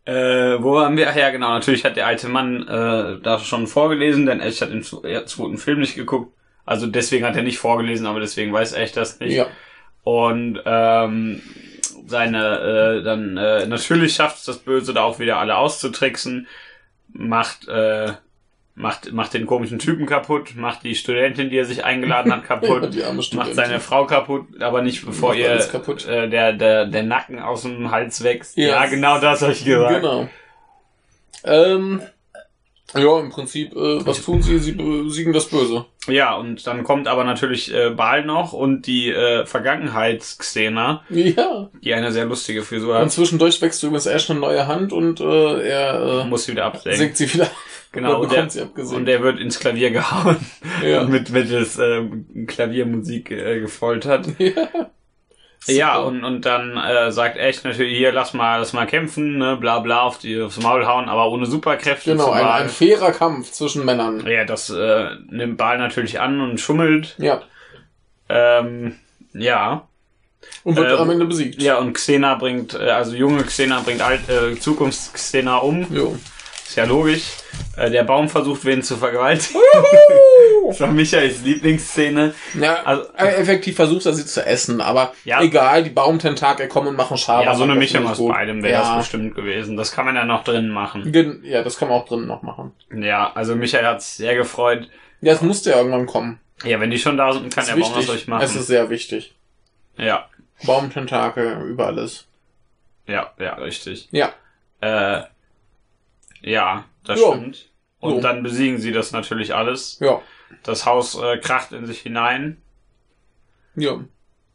[0.05, 1.10] äh, wo haben wir?
[1.10, 4.72] Ach ja, genau, natürlich hat der alte Mann äh, da schon vorgelesen, denn Ash hat
[4.72, 6.33] den zw- zweiten Film nicht geguckt.
[6.65, 9.33] Also deswegen hat er nicht vorgelesen, aber deswegen weiß Ash das nicht.
[9.36, 9.48] Ja,
[10.03, 11.41] Und ähm,
[12.07, 16.48] seine, äh, dann äh, natürlich schafft es das Böse da auch wieder alle auszutricksen,
[17.10, 18.13] macht, äh,
[18.75, 22.95] macht, macht den komischen Typen kaputt, macht die Studentin, die er sich eingeladen hat, kaputt.
[23.33, 27.91] Macht seine Frau kaputt, aber nicht bevor ihr äh, der, der, der Nacken aus dem
[27.91, 28.57] Hals wächst.
[28.57, 28.67] Ja.
[28.67, 29.95] Ja, genau das habe ich gesagt.
[30.01, 30.29] Genau.
[31.45, 32.01] Ähm,
[32.95, 34.59] ja, im Prinzip, äh, was tun sie?
[34.59, 35.86] Sie besiegen das Böse.
[36.07, 41.69] Ja, und dann kommt aber natürlich äh, Baal noch und die äh, Vergangenheits-Xena, Ja.
[41.81, 45.19] die eine sehr lustige Frisur Und hat, zwischendurch wächst übrigens Ash eine neue Hand und
[45.21, 46.97] äh, er muss wieder äh, absenken.
[46.99, 47.47] singt sie wieder.
[47.93, 50.36] Genau, und der, und der wird ins Klavier gehauen
[50.84, 51.01] Ja.
[51.01, 52.01] und mit mittels äh,
[52.47, 54.27] Klaviermusik äh, gefoltert.
[54.39, 54.67] ja.
[55.65, 59.56] Ja, und, und dann äh, sagt echt natürlich, hier, lass mal, lass mal kämpfen, ne,
[59.56, 62.12] bla bla, auf die, aufs Maul hauen, aber ohne Superkräfte.
[62.12, 64.25] Genau, ein, ein fairer Kampf zwischen Männern.
[64.27, 67.15] Ja, das äh, nimmt Baal natürlich an und schummelt.
[67.17, 67.43] Ja.
[68.27, 68.95] Ähm,
[69.34, 69.88] ja.
[70.65, 71.62] Und wird Ähm, am Ende besiegt.
[71.62, 75.88] Ja, und Xena bringt, äh, also junge Xena bringt alt, äh, Zukunfts-Xena um.
[75.93, 76.17] Jo.
[76.73, 77.25] Ist ja logisch.
[77.77, 79.62] Äh, der Baum versucht, wen zu vergewaltigen.
[80.67, 82.33] das war Michaels Lieblingsszene.
[82.59, 85.39] Ja, Also- äh, effektiv versucht er sie zu essen, aber Ja.
[85.43, 87.45] egal, die Baumtentakel kommen und machen Schaden.
[87.45, 88.79] Ja, so eine Mischung aus beidem wäre ja.
[88.95, 89.77] das bestimmt gewesen.
[89.77, 91.12] Das kann man ja noch drin machen.
[91.12, 92.71] Gen- Ja, das kann man auch drinnen noch machen.
[92.91, 94.89] Ja, also Michael hat sich sehr gefreut.
[95.21, 96.39] Ja, es musste ja irgendwann kommen.
[96.63, 98.15] Ja, wenn die schon da sind, kann der ist Baum das wichtig.
[98.15, 98.43] euch machen.
[98.45, 99.36] Es ist sehr wichtig.
[99.95, 100.27] ja,
[100.65, 102.25] Baumtentakel über alles.
[103.05, 104.07] ja, ja, richtig.
[104.12, 104.31] Ja.
[104.81, 105.21] Äh,
[106.43, 107.34] ja, das Jo.
[107.34, 107.69] stimmt.
[107.99, 108.21] Und Jo.
[108.21, 109.97] dann besiegen sie das natürlich alles.
[110.01, 110.21] Ja.
[110.63, 112.62] Das Haus äh, kracht in sich hinein.
[113.75, 113.99] Ja.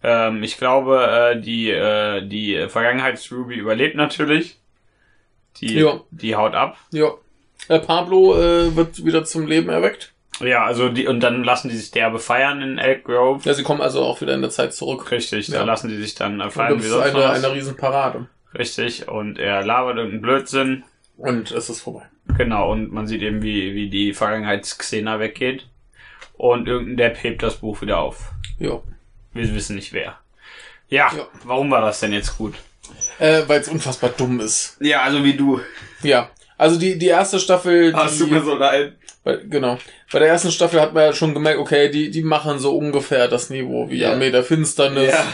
[0.02, 1.02] Ähm, ich glaube,
[1.34, 4.58] äh, die, äh, die Vergangenheits-Ruby überlebt natürlich.
[5.56, 6.00] Die, Ja.
[6.10, 6.76] die haut ab.
[6.92, 7.10] Ja.
[7.68, 10.12] Äh, Pablo äh, wird wieder zum Leben erweckt.
[10.40, 13.40] Ja, also die, und dann lassen die sich derbe feiern in Elk Grove.
[13.44, 15.10] Ja, sie kommen also auch wieder in der Zeit zurück.
[15.10, 15.58] Richtig, Ja.
[15.58, 17.44] da lassen die sich dann äh, feiern das ist eine, was.
[17.44, 18.28] eine riesen Parade.
[18.56, 20.84] Richtig, und er labert irgendeinen Blödsinn.
[21.18, 22.02] Und es ist vorbei.
[22.36, 25.66] Genau, und man sieht eben, wie, wie die Vergangenheits-Xena weggeht.
[26.36, 28.30] Und irgendein Depp hebt das Buch wieder auf.
[28.58, 28.80] Ja.
[29.34, 30.18] Wir wissen nicht wer.
[30.88, 31.26] Ja, Ja.
[31.44, 32.54] warum war das denn jetzt gut?
[33.18, 34.76] Äh, Weil es unfassbar dumm ist.
[34.80, 35.60] Ja, also wie du.
[36.02, 36.30] Ja.
[36.56, 37.92] Also die, die erste Staffel.
[37.94, 38.94] Hast die, du mir so leid.
[39.24, 39.78] Bei, genau.
[40.12, 43.28] Bei der ersten Staffel hat man ja schon gemerkt, okay, die, die machen so ungefähr
[43.28, 44.12] das Niveau wie Ja.
[44.12, 45.10] Armee der Finsternis.
[45.12, 45.24] Ja.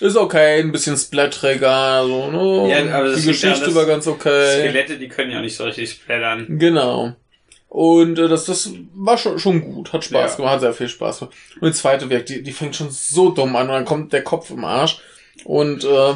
[0.00, 2.70] Ist okay, ein bisschen splatteriger, so, ne?
[2.70, 4.60] Ja, aber die ja Geschichte das- war ganz okay.
[4.60, 6.46] Skelette, die können ja nicht so richtig splattern.
[6.58, 7.14] Genau.
[7.68, 10.36] Und äh, das, das war schon, schon gut, hat Spaß Ja.
[10.36, 11.34] gemacht, hat sehr viel Spaß gemacht.
[11.60, 14.24] Und die zweite Werk, die, die fängt schon so dumm an und dann kommt der
[14.24, 14.98] Kopf im Arsch
[15.44, 16.14] und äh,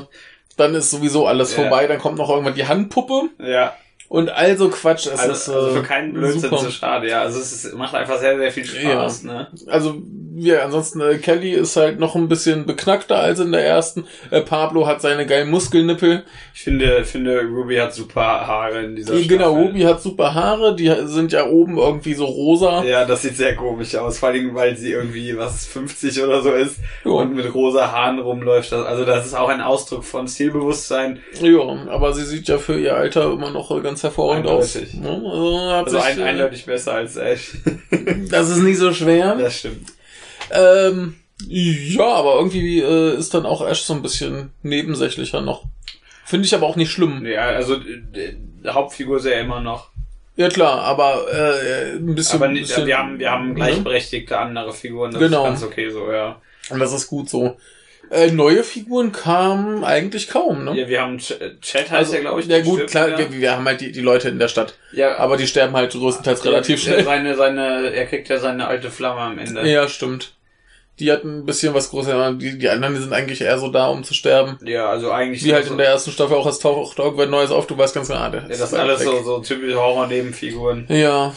[0.57, 1.63] dann ist sowieso alles Ja.
[1.63, 3.77] vorbei, dann kommt noch irgendwann die Handpuppe Ja.
[4.15, 5.07] Und also Quatsch.
[5.07, 6.57] Es Also, ist, also für äh, keinen Blödsinn super.
[6.59, 7.23] zu schade, ja.
[7.23, 9.49] Also es ist, macht einfach sehr, sehr viel Spaß, ne?
[9.67, 9.97] Also,
[10.37, 14.07] ja, ansonsten, äh, Kelly ist halt noch ein bisschen beknackter als in der ersten.
[14.31, 16.25] Äh, Pablo hat seine geilen Muskelnippel.
[16.55, 19.67] Ich finde, finde, Ruby hat super Haare in dieser Die, genau, Staffel.
[19.69, 22.83] Ruby hat super Haare, die sind ja oben irgendwie so rosa.
[22.83, 26.51] Ja, das sieht sehr komisch aus, vor allem, weil sie irgendwie, was, 50 oder so
[26.53, 27.11] ist Ja.
[27.13, 28.73] und mit rosa Haaren rumläuft.
[28.73, 31.21] Also das ist auch ein Ausdruck von Stilbewusstsein.
[31.41, 34.77] Ja, aber sie sieht ja für ihr Alter immer noch äh, ganz hervorragend aus.
[34.77, 35.01] Eindeutig.
[35.03, 37.53] Ja, also hat Also sich, ein, äh, eindeutig besser als Ash.
[38.31, 39.35] Das ist nicht so schwer.
[39.37, 39.93] das stimmt.
[40.51, 41.17] Ähm,
[41.49, 45.65] ja, aber irgendwie äh, ist dann auch Ash so ein bisschen nebensächlicher noch.
[46.25, 47.25] Finde ich aber auch nicht schlimm.
[47.27, 47.81] Ja, also äh,
[48.13, 49.91] die Hauptfigur ist ja immer noch.
[50.37, 52.43] Ja klar, aber äh, ein bisschen.
[52.43, 53.55] Aber nicht, bisschen wir haben, wir haben ne?
[53.55, 55.13] gleichberechtigte andere Figuren.
[55.13, 55.43] Das Genau.
[55.45, 56.41] ist ganz okay so, ja.
[56.71, 57.57] Und das ist gut so.
[58.11, 60.79] Äh, neue Figuren kamen eigentlich kaum, ne?
[60.79, 62.47] Ja, wir haben Ch Chat heißt also, ja, glaube ich.
[62.47, 64.75] ja gut, klar, wir, wir haben halt die, die Leute in der Stadt.
[64.93, 67.05] ja, Aber die sterben halt größtenteils relativ der- schnell.
[67.05, 69.69] Seine, seine, er kriegt ja seine alte Flamme am Ende.
[69.69, 70.35] Ja, stimmt.
[71.01, 72.15] Die hatten ein bisschen was Großes.
[72.39, 74.59] Die, die anderen die sind eigentlich eher so da, um zu sterben.
[74.65, 75.43] Ja, also eigentlich.
[75.45, 77.95] Wie halt so, in der ersten Staffel auch, es taucht irgendwann Neues auf, du weißt
[77.97, 79.07] ganz genau, ah, der ja, ist das sind alles weg.
[79.09, 80.87] so, so typische Horror-Nebenfiguren.
[80.89, 81.35] Ja,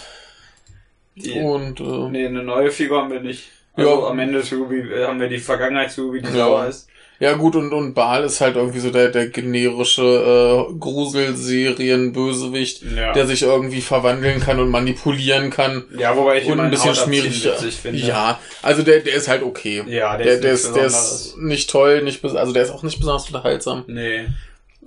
[1.16, 3.50] Die, und äh, Nee, eine neue Figur haben wir nicht.
[3.78, 4.08] Also Ja.
[4.10, 6.34] am Ende ist Ruby, äh, haben wir die Vergangenheits-Ruby, die Ja.
[6.46, 6.88] sauer ist.
[7.20, 13.14] ja gut, und, und Baal ist halt irgendwie so der, der generische äh, Gruselserien-Bösewicht, Ja.
[13.14, 15.84] der sich irgendwie verwandeln kann und manipulieren kann.
[15.98, 17.46] ja, wobei ich Und ein bisschen Hautabziehen schmierig.
[17.46, 18.00] witzig finde.
[18.00, 19.84] Ja, also der, der ist halt okay.
[19.88, 22.84] Ja, der, Der, ist, der, ist, der ist nicht toll, nicht also der ist auch
[22.84, 23.84] nicht besonders unterhaltsam.
[23.88, 24.28] Nee.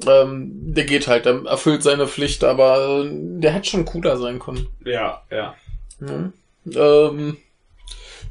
[0.07, 4.38] Ähm, der geht halt, der erfüllt seine Pflicht, aber äh, der hätte schon cooler sein
[4.38, 4.66] können.
[4.85, 5.55] Ja, ja.
[5.98, 6.33] Ne?
[6.74, 7.37] Ähm,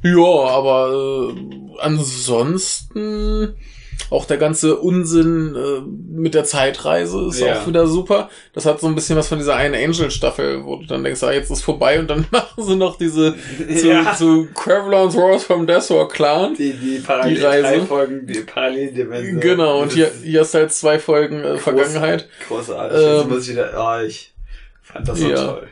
[0.02, 3.54] ja, aber äh, ansonsten
[4.08, 5.82] auch der ganze Unsinn äh,
[6.18, 7.60] mit der Zeitreise ist Ja.
[7.60, 8.28] auch wieder super.
[8.54, 11.30] Das hat so ein bisschen was von dieser einen Angel-Staffel, wo du dann denkst, ah,
[11.32, 13.34] jetzt ist vorbei und dann machen sie noch diese
[13.76, 14.14] zu, Ja.
[14.16, 16.54] zu Quavalon's Wars from Desor Clan.
[16.54, 17.86] Die, die Parallel Die Reise.
[17.86, 19.38] Folgen, die Paralleldimension.
[19.40, 22.26] Genau, und hier, ist hier hast du halt zwei Folgen äh, Vergangenheit.
[22.48, 22.98] Großartig.
[22.98, 24.32] Jetzt Ähm, muss ich wieder, ah, ich
[24.82, 25.36] fand das so Ja.
[25.46, 25.68] toll.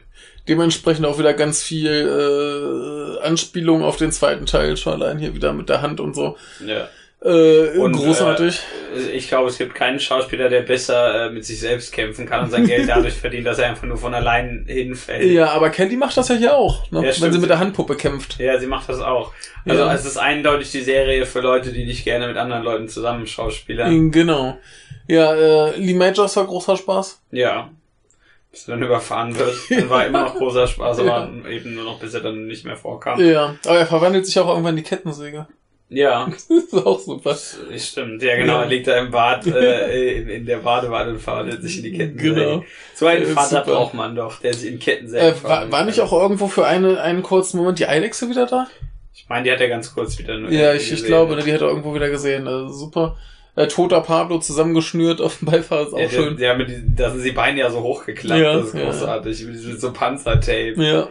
[0.49, 5.53] Dementsprechend auch wieder ganz viel äh, Anspielung auf den zweiten Teil, schon allein hier wieder
[5.53, 6.37] mit der Hand und so.
[6.65, 6.89] Ja.
[7.21, 8.61] Äh, Und, großartig.
[8.97, 12.45] Äh, ich glaube, es gibt keinen Schauspieler, der besser äh, mit sich selbst kämpfen kann
[12.45, 15.25] und sein Geld dadurch verdient, dass er einfach nur von allein hinfällt.
[15.33, 17.05] ja, aber Kelly macht das ja hier auch, ne?
[17.05, 18.39] Ja, wenn sie mit der Handpuppe kämpft.
[18.39, 19.33] Ja, sie macht das auch.
[19.67, 19.93] Also Ja.
[19.93, 24.13] es ist eindeutig die Serie für Leute, die nicht gerne mit anderen Leuten zusammen schauspielern.
[24.13, 24.57] Genau.
[25.09, 27.21] Ja, äh, Lee Majors war großer Spaß.
[27.33, 27.71] Ja.
[28.59, 29.55] Bis er dann überfahren wird.
[29.71, 32.77] Dann war immer noch großer Spaß, aber eben nur noch bis er dann nicht mehr
[32.77, 33.21] vorkam.
[33.25, 35.47] Ja, aber er verwandelt sich auch irgendwann in die Kettensäge.
[35.90, 37.35] Ja, Das ist auch super.
[37.79, 38.23] stimmt.
[38.23, 38.55] Ja, genau.
[38.57, 38.62] Ja.
[38.64, 41.92] Er liegt da im Bad, äh, in, in der Badewanne und verwandelt sich in die
[41.92, 42.35] Kettensäge.
[42.35, 42.64] Genau.
[42.94, 43.64] So einen Äh, Vater super.
[43.77, 45.73] braucht man doch, der sich in Kettensäge Äh, war, verwandelt.
[45.73, 48.66] war nicht auch irgendwo für eine, einen kurzen Moment die Eidechse wieder da?
[49.14, 51.61] Ich meine, die hat er ganz kurz wieder nur Ja, ich, ich glaube, die hat
[51.62, 52.47] er irgendwo wieder gesehen.
[52.47, 53.16] Also super.
[53.59, 56.37] Äh, toter Pablo zusammengeschnürt auf dem Beifahrer ist auch Ja, schön.
[56.37, 58.85] der mit diesen, da sind die Beine ja so hochgeklappt, Ja, das ist ja.
[58.85, 59.44] großartig.
[59.47, 60.75] Mit diesem so Panzertape.
[60.77, 61.09] Ja.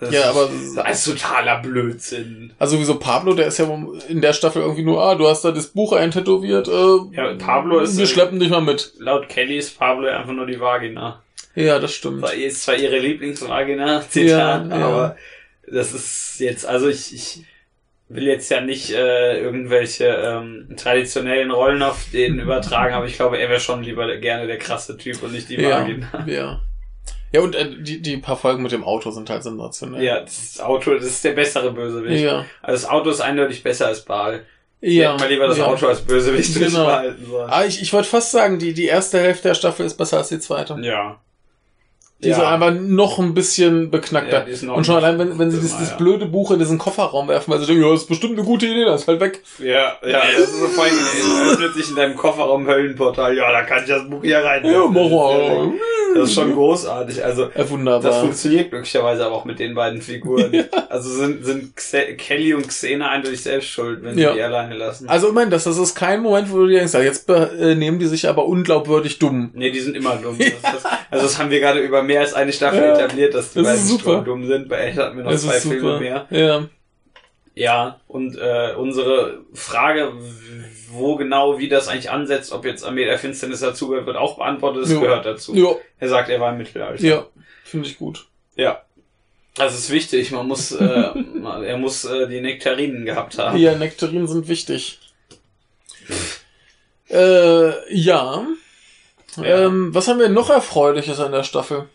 [0.00, 2.52] Das Ja, aber- Das ist totaler Blödsinn.
[2.60, 3.64] Also sowieso Pablo, der ist ja
[4.08, 7.80] in der Staffel irgendwie nur, ah, du hast da das Buch eintätowiert, äh, Ja, Pablo
[7.80, 8.92] ist- wir schleppen dich mal mit.
[8.98, 11.20] Laut Kelly ist Pablo einfach nur die Vagina.
[11.56, 12.22] Ja, das stimmt.
[12.22, 14.86] War- Ist zwar ihre Lieblingsvagina, Zitat, Ja, ja.
[14.86, 15.16] aber
[15.66, 17.40] das ist jetzt, also ich, ich
[18.08, 23.38] will jetzt ja nicht äh, irgendwelche ähm, traditionellen Rollen auf den übertragen, aber ich glaube,
[23.38, 26.24] er wäre schon lieber gerne der krasse Typ und nicht die Ja, Vagina.
[26.26, 26.60] ja.
[27.30, 30.02] Ja, und äh, die, die paar Folgen mit dem Auto sind halt sensationell.
[30.02, 32.24] Ja, das Auto, das ist der bessere Bösewicht.
[32.24, 32.46] Ja.
[32.62, 34.46] Also das Auto ist eindeutig besser als Baal.
[34.80, 35.12] Ich Ja.
[35.12, 35.66] hätte mal lieber das ja.
[35.66, 36.64] Auto als Bösewicht Genau.
[36.84, 37.50] durchbehalten sollen.
[37.50, 40.28] Ah, ich, ich wollte fast sagen, die, die erste Hälfte der Staffel ist besser als
[40.30, 40.78] die zweite.
[40.80, 41.20] Ja.
[42.20, 44.44] Die ist aber noch ein bisschen beknackter.
[44.48, 45.96] Ja, und schon ein allein, wenn, wenn sie das, das ja.
[45.96, 48.66] blöde Buch in diesen Kofferraum werfen, weil sie denken, ja, das ist bestimmt eine gute
[48.66, 49.40] Idee, das ist halt weg.
[49.60, 53.36] Ja, ja, das ist so es öffnet sich in deinem Kofferraum Höllenportal.
[53.36, 54.64] Ja, da kann ich das Buch hier rein.
[54.64, 55.72] Ja, mach mal.
[56.14, 57.24] Das ist schon großartig.
[57.24, 58.10] Also, Ja, wunderbar.
[58.10, 60.66] das funktioniert glücklicherweise aber auch mit den beiden Figuren.
[60.88, 64.32] Also sind, sind Xe Kelly und Xena eindeutig selbst schuld, wenn sie Ja.
[64.32, 65.08] die alleine lassen.
[65.08, 67.74] Also, ich meine, das, das ist kein Moment, wo du dir denkst, ja, jetzt äh,
[67.74, 69.50] nehmen die sich aber unglaubwürdig dumm.
[69.52, 70.38] Nee, die sind immer dumm.
[70.62, 73.52] Das, das, also das haben wir gerade über mehr als eine Staffel Ja, etabliert, dass
[73.52, 74.68] die das beiden dumm sind.
[74.68, 76.26] Bei echt hatten wir noch Das zwei Filme mehr.
[76.30, 76.68] Ja.
[77.54, 80.12] Ja, und äh, unsere Frage,
[80.90, 84.84] wo genau, wie das eigentlich ansetzt, ob jetzt Armee der Finsternis dazugehört, wird auch beantwortet.
[84.84, 85.00] Es Jo.
[85.00, 85.54] gehört dazu.
[85.56, 87.02] Ja, Er sagt, er war im Mittelalter.
[87.04, 87.26] ja.
[87.64, 88.26] finde ich gut.
[88.54, 88.82] Ja.
[89.56, 90.30] Das ist wichtig.
[90.30, 90.84] Man muss, äh,
[91.64, 93.58] er muss äh, die Nektarinen gehabt haben.
[93.58, 95.00] Ja, Nektarinen sind wichtig.
[97.10, 98.46] Äh, ja.
[99.36, 99.44] Ja.
[99.44, 101.88] Ähm, was haben wir noch Erfreuliches an der Staffel?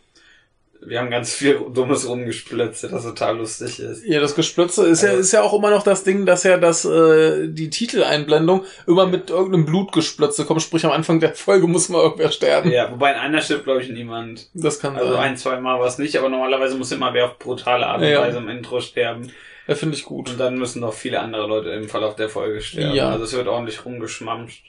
[0.85, 4.05] Wir haben ganz viel dummes rumgesplötzt, das total lustig ist.
[4.05, 6.57] Ja, das Gesplötze ist ja, Also- ist ja auch immer noch das Ding, dass ja
[6.57, 10.61] das, äh, die Titeleinblendung immer mit irgendeinem Blutgesplötze kommt.
[10.61, 12.71] Sprich, am Anfang der Folge muss mal irgendwer sterben.
[12.71, 14.49] Ja, wobei in einer stirbt, glaube ich, niemand.
[14.53, 15.21] Das kann Also sein.
[15.21, 18.07] ein, zwei Mal war es nicht, aber normalerweise muss immer wer auf brutale Art und
[18.07, 18.21] Ja.
[18.21, 19.31] Weise im Intro sterben.
[19.67, 20.29] Ja, finde ich gut.
[20.29, 22.95] Und dann müssen noch viele andere Leute im Verlauf der Folge sterben.
[22.95, 23.09] Ja.
[23.11, 24.59] Also es wird ordentlich rumgeschmampft.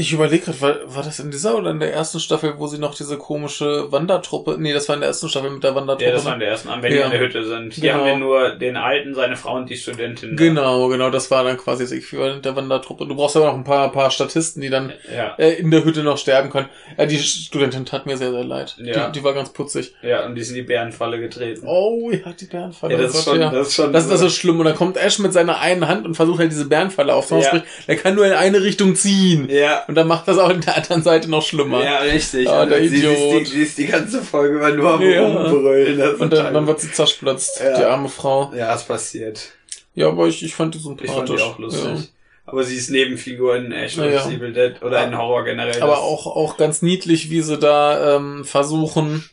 [0.00, 2.78] Ich überlege gerade, war, war das in dieser oder in der ersten Staffel, wo sie
[2.78, 6.04] noch diese komische Wandertruppe, nee, das war in der ersten Staffel mit der Wandertruppe.
[6.04, 7.06] Ja, das war in der ersten, wenn die Ja.
[7.06, 7.74] in der Hütte sind.
[7.74, 7.94] Hier Genau.
[7.98, 10.36] haben wir nur den Alten, seine Frau und die Studentin.
[10.36, 10.44] da.
[10.44, 13.06] Genau, genau, das war dann quasi das Äquivalent der Wandertruppe.
[13.06, 16.04] Du brauchst aber noch ein paar, paar Statisten, die dann Ja, äh, in der Hütte
[16.04, 16.68] noch sterben können.
[16.96, 18.76] Ja, die Studentin tat mir sehr, sehr leid.
[18.78, 19.08] Ja.
[19.08, 19.94] Die, die war ganz putzig.
[20.02, 21.66] ja, und die sind in die Bärenfalle getreten.
[21.66, 22.94] Oh, ja, die Bärenfalle.
[22.94, 23.92] ja, das oh ist schon, das ist schon.
[23.92, 24.60] Das, das ist schlimm.
[24.60, 27.62] Und dann kommt Ash mit seiner einen Hand und versucht halt diese Bärenfalle aufzumachen.
[27.64, 27.84] Ja.
[27.88, 29.48] Der kann nur in eine Richtung ziehen.
[29.50, 29.82] ja.
[29.88, 31.82] Und dann macht das auch in der anderen Seite noch schlimmer.
[31.82, 32.46] Ja, richtig.
[32.48, 33.46] Ah, Und der sie, Idiot.
[33.48, 35.26] sie ist die ganze Folge über nur am Ja.
[35.26, 36.14] Rumbrüllen.
[36.16, 37.76] Und dann, dann wird sie zersplitzt, Ja.
[37.78, 38.52] die arme Frau.
[38.54, 39.52] Ja, es passiert.
[39.94, 41.10] Ja, aber ich, ich fand die Ich sympathisch.
[41.14, 41.84] fand die auch lustig.
[41.84, 41.96] Ja.
[42.44, 44.20] Aber sie ist Nebenfigur in Ash Ja, ja.
[44.20, 44.28] vs.
[44.30, 45.82] Evil Dead oder in Horror generell.
[45.82, 49.28] Aber auch, auch ganz niedlich, wie sie da ähm, versuchen,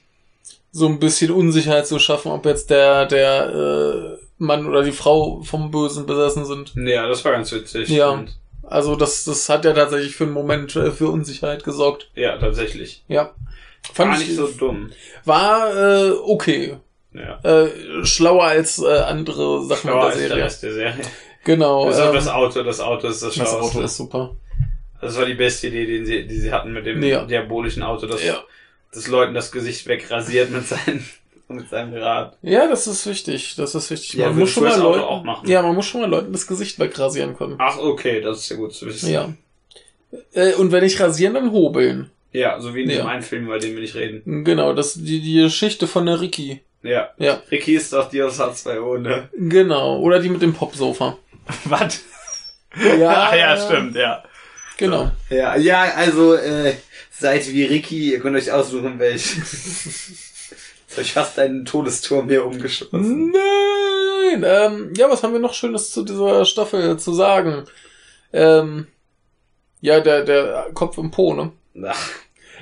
[0.72, 5.42] so ein bisschen Unsicherheit zu schaffen, ob jetzt der, der äh, Mann oder die Frau
[5.44, 6.74] vom Bösen besessen sind.
[6.76, 7.90] Ja, das war ganz witzig.
[7.90, 8.10] Ja.
[8.12, 8.36] Und,
[8.68, 12.10] Also das, das hat ja tatsächlich für einen Moment äh, für Unsicherheit gesorgt.
[12.16, 13.04] ja, tatsächlich.
[13.08, 13.34] Ja.
[13.96, 14.92] War Fand nicht ich, so dumm.
[15.26, 16.78] war äh, okay.
[17.14, 17.40] Ja.
[17.44, 17.70] Äh,
[18.06, 20.44] schlauer als äh, andere Sachen Schlauer in als der der Serie.
[20.46, 21.06] Rest der Serie.
[21.44, 21.88] Genau.
[21.90, 23.78] Auf ähm, das Auto, das Auto ist das das Schlauste.
[23.78, 24.36] Auto ist super.
[25.00, 27.24] Das war die beste Idee, die sie, die sie hatten mit dem Ja.
[27.26, 28.44] diabolischen Auto, das, Ja.
[28.92, 31.06] das Leuten das Gesicht wegrasiert mit seinem,
[31.56, 32.38] mit seinem Rad.
[32.42, 33.56] Ja, das ist wichtig.
[33.56, 34.14] Das ist wichtig.
[34.14, 37.36] Ja, man muss schon mal Leuten, ja, man muss schon mal Leuten das Gesicht wegrasieren
[37.38, 37.56] können.
[37.60, 39.12] Ach, okay, das ist ja gut zu wissen.
[39.12, 39.34] Ja.
[40.34, 42.10] Äh, und wenn nicht rasieren, dann hobeln.
[42.32, 42.96] Ja, so wie in Ja.
[42.98, 44.44] diesem einen Film, über den wir nicht reden.
[44.44, 46.62] Genau, das die die Geschichte von der Ricky.
[46.84, 47.10] Ja.
[47.18, 49.30] Ja, Ricky ist doch die aus H2O, ne?
[49.36, 50.00] genau.
[50.00, 51.18] Oder die mit dem Popsofa.
[51.66, 52.02] Was?
[53.00, 54.24] Ja, Ach ja, stimmt, ja.
[54.78, 55.10] Genau.
[55.30, 56.74] Ja, ja, also, äh,
[57.10, 59.36] seid wie Ricky, ihr könnt euch aussuchen, welch.
[60.88, 63.32] Jetzt ich fast einen Todesturm hier umgeschossen.
[63.32, 64.44] Nein.
[64.46, 67.66] Ähm, ja, was haben wir noch Schönes zu dieser Staffel zu sagen?
[68.34, 68.88] Ähm,
[69.82, 71.52] ja, der der Kopf im Po, ne?
[71.88, 72.10] Ach,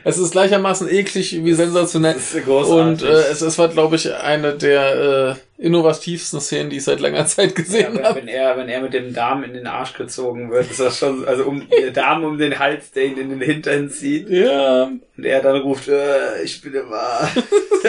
[0.03, 2.13] Es ist gleichermaßen eklig wie sensationell.
[2.15, 3.03] das ist großartig.
[3.03, 6.99] Und äh, es, es war, glaube ich, eine der äh, innovativsten Szenen, die ich seit
[6.99, 8.19] langer Zeit ja, gesehen wenn, habe.
[8.19, 11.25] wenn, er, wenn er mit dem Darm in den Arsch gezogen wird, ist das schon,
[11.25, 14.29] also um, der Darm um den Hals, der ihn in den Hintern zieht.
[14.29, 16.93] Ja, Und er dann ruft, äh, ich bin immer.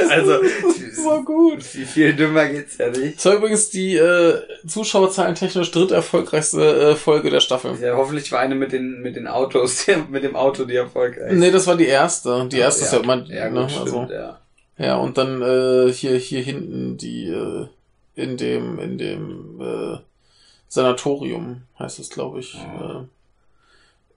[0.08, 1.58] also, das war gut.
[1.74, 3.16] wie viel dümmer geht's ja nicht.
[3.16, 7.76] Das war übrigens die äh, Zuschauerzahlen technisch dritt-erfolgreichste äh, Folge der Staffel.
[7.82, 11.32] Ja, hoffentlich war eine mit den, mit den Autos, mit dem Auto die erfolgreich.
[11.32, 12.48] Nee, das war die erste.
[12.52, 14.40] Die erste ist ja immer, ja, ne, gut, stimmt, also, ja.
[14.78, 17.66] Ja, und dann äh, hier hier hinten die äh,
[18.16, 19.98] in dem in dem äh,
[20.68, 23.02] Sanatorium heißt es, glaube ich, Ja.
[23.02, 23.04] äh,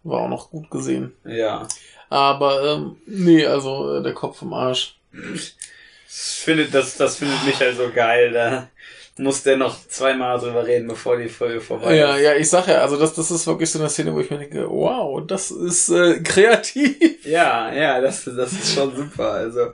[0.03, 1.13] war auch noch gut gesehen.
[1.25, 1.67] Ja.
[2.09, 4.95] Aber ähm, nee, also äh, der Kopf im Arsch.
[5.11, 8.69] Das findet, das, das findet Michael so geil, da
[9.17, 12.21] muss der noch zweimal drüber reden, bevor die Folge vorbei Ja, ist.
[12.23, 14.37] ja, ich sag ja, also das, das ist wirklich so eine Szene, wo ich mir
[14.37, 17.25] denke, wow, das ist äh, kreativ.
[17.25, 19.31] Ja, ja, das, das ist schon super.
[19.31, 19.73] Also,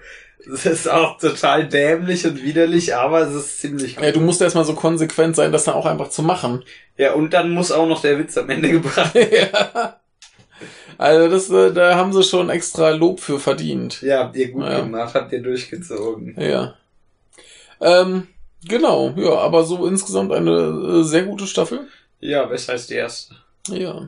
[0.52, 4.66] es ist auch total dämlich und widerlich, aber es ist ziemlich Ja, du musst erstmal
[4.66, 6.64] so konsequent sein, das dann auch einfach zu machen.
[6.98, 9.50] Ja, und dann muss auch noch der Witz am Ende gebracht werden.
[9.54, 10.00] ja.
[10.98, 14.02] Also das, äh, da haben sie schon extra Lob für verdient.
[14.04, 14.82] Ja, habt ihr gut Ja.
[14.82, 16.36] gemacht, habt ihr durchgezogen.
[16.40, 16.76] Ja.
[17.82, 18.28] Ähm,
[18.66, 21.88] genau, ja, aber so insgesamt eine äh, sehr gute Staffel.
[22.20, 23.36] Ja, besser als die erste.
[23.70, 24.08] Ja.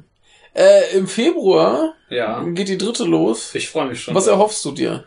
[0.53, 2.43] Äh, Im Februar Ja.
[2.43, 3.53] geht die dritte los.
[3.55, 4.15] Ich freue mich schon.
[4.15, 4.33] Was drauf.
[4.35, 5.03] erhoffst du dir?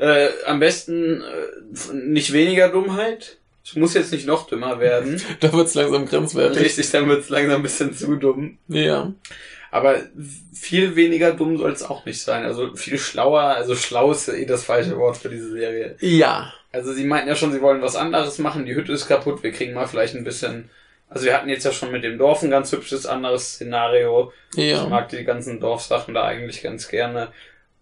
[0.00, 3.36] Äh, am besten äh, nicht weniger Dummheit.
[3.62, 5.20] Es muss jetzt nicht noch dümmer werden.
[5.40, 6.58] Da wird's langsam grenzwertig.
[6.62, 8.56] Richtig, dann wird's langsam ein bisschen zu dumm.
[8.68, 9.12] Ja.
[9.70, 9.96] Aber
[10.54, 12.44] viel weniger dumm soll es auch nicht sein.
[12.44, 15.96] Also viel schlauer, also schlau ist ja eh das falsche Wort für diese Serie.
[16.00, 16.52] Ja.
[16.72, 19.52] Also sie meinten ja schon, sie wollen was anderes machen, die Hütte ist kaputt, wir
[19.52, 20.70] kriegen mal vielleicht ein bisschen.
[21.08, 24.32] Also wir hatten jetzt ja schon mit dem Dorf ein ganz hübsches anderes Szenario.
[24.54, 24.86] Ich Ja.
[24.86, 27.28] mag die ganzen Dorfsachen da eigentlich ganz gerne.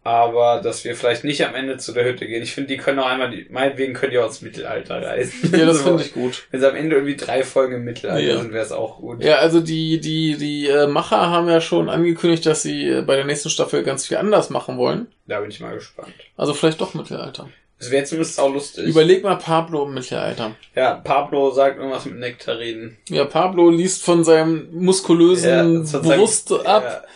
[0.09, 2.43] Aber dass wir vielleicht nicht am Ende zu der Hütte gehen.
[2.43, 5.53] Ich finde, die können auch einmal, die, meinetwegen können die auch ins Mittelalter reisen.
[5.55, 6.45] Ja, das finde ich gut.
[6.51, 8.39] Wenn sie am Ende irgendwie drei Folgen im Mittelalter Ja.
[8.39, 9.23] sind, wäre es auch gut.
[9.23, 13.17] Ja, also die, die, die äh, Macher haben ja schon angekündigt, dass sie äh, bei
[13.17, 15.09] der nächsten Staffel ganz viel anders machen wollen.
[15.27, 16.15] Da bin ich mal gespannt.
[16.39, 17.51] Also vielleicht doch Mittelalter.
[17.81, 18.87] Es wäre zumindest auch lustig.
[18.87, 20.57] Überleg mal Pablo im Mittelalter.
[20.75, 22.97] ja, Pablo sagt irgendwas mit Nektarinen.
[23.09, 27.07] Ja, Pablo liest von seinem muskulösen seinem- Brust ab.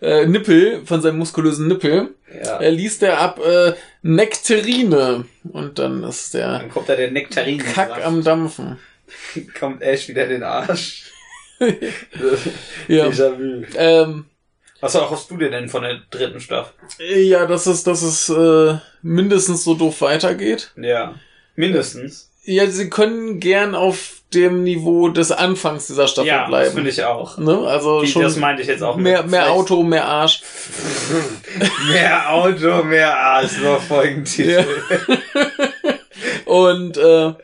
[0.00, 2.58] Äh, Nippel, von seinem muskulösen Nippel, Ja.
[2.60, 5.24] äh, liest er ab äh, Nektarine.
[5.52, 7.58] Und dann ist der Dann kommt da der Nektarin.
[7.58, 8.78] Kack am Dampfen.
[9.58, 11.10] kommt Ash wieder in den Arsch.
[12.88, 13.06] Ja.
[13.06, 13.64] Déjà-vu.
[13.76, 14.26] Ähm,
[14.80, 16.74] Was hoffst du dir denn von der dritten Staffel?
[16.98, 20.72] ja, dass es, dass es äh, mindestens so doof weitergeht.
[20.76, 21.14] Ja.
[21.56, 22.30] Mindestens.
[22.44, 26.74] Ja, sie können gern auf dem Niveau des Anfangs dieser Staffel ja, das bleiben.
[26.74, 27.38] finde ich auch.
[27.38, 27.58] Ne?
[27.66, 28.96] Also Die, schon das meinte ich jetzt auch.
[28.96, 29.30] mehr, mit.
[29.32, 30.42] mehr Vielleicht- Auto, mehr Arsch.
[31.90, 33.52] Mehr Auto, mehr Arsch.
[33.62, 34.64] So Folgentitel.
[36.44, 37.34] Und äh,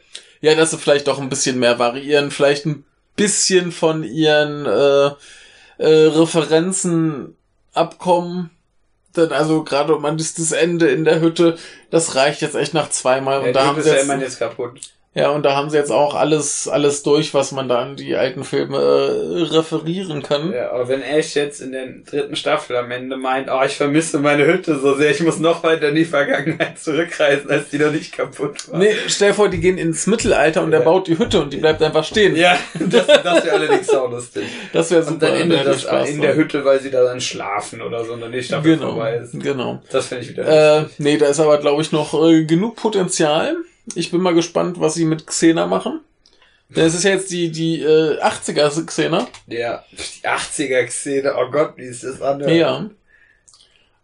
[0.40, 2.84] ja, dass sie vielleicht doch ein bisschen mehr variieren, vielleicht ein
[3.16, 5.06] bisschen von ihren äh,
[5.78, 7.36] äh, Referenzen
[7.72, 8.50] abkommen.
[9.16, 11.58] Denn also gerade man ist das Ende in der Hütte,
[11.90, 13.40] das reicht jetzt echt nach zweimal.
[13.40, 14.80] Und Ja, da die haben ist sie ja jetzt, immer jetzt kaputt.
[15.14, 18.16] Ja, und da haben sie jetzt auch alles, alles durch, was man da an die
[18.16, 20.52] alten Filme äh, referieren kann.
[20.52, 24.18] Ja, aber wenn Ash jetzt in der dritten Staffel am Ende meint, oh, ich vermisse
[24.20, 27.92] meine Hütte so sehr, ich muss noch weiter in die Vergangenheit zurückreisen, als die noch
[27.92, 28.78] nicht kaputt war.
[28.78, 30.84] Nee, stell dir vor, die gehen ins Mittelalter und er Ja.
[30.86, 32.34] baut die Hütte und die bleibt einfach stehen.
[32.36, 34.44] Ja, das, das wäre allerdings auch lustig.
[34.72, 35.14] Das wäre super.
[35.14, 38.14] Und dann endet das Spaß in der Hütte, weil sie da dann schlafen oder so
[38.14, 39.38] und dann die Staffel Genau, vorbei ist.
[39.38, 39.82] genau.
[39.90, 40.98] Das finde ich wieder Äh, lustig.
[41.00, 43.56] nee, da ist aber, glaube ich, noch äh, genug Potenzial.
[43.94, 46.00] Ich bin mal gespannt, was sie mit Xena machen.
[46.68, 49.26] Denn es ist ja jetzt die, die äh, 80er Xena.
[49.46, 52.48] Ja, die 80er-Szene, oh Gott, wie ist das an?
[52.48, 52.88] Ja.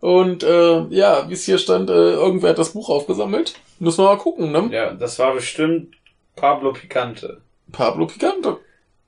[0.01, 3.55] Und äh, ja, wie es hier stand, äh, irgendwer hat das Buch aufgesammelt.
[3.79, 4.69] Müssen wir mal gucken, ne?
[4.71, 5.97] Ja, das war bestimmt
[6.37, 7.41] Pablo Picante.
[7.73, 8.59] Pablo Picante.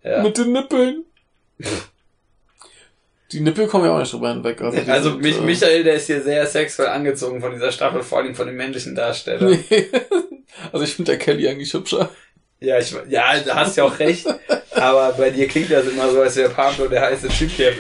[0.02, 0.22] Ja.
[0.22, 1.04] Mit den Nippeln.
[3.32, 4.60] die Nippel kommen ja auch nicht drüber hinweg.
[4.60, 8.02] Also, Also sind, mich, äh, Michael, der ist hier sehr sexuell angezogen von dieser Staffel,
[8.02, 9.62] vor allem von den männlichen Darstellern.
[10.72, 12.10] also ich finde der Kelly eigentlich hübscher.
[12.62, 14.26] Ja, ich, ja, da hast ja auch recht.
[14.72, 17.72] Aber bei dir klingt das immer so, als wäre Pablo der heiße Typ hier.